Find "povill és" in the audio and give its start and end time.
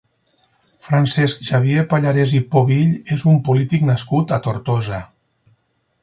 2.55-3.25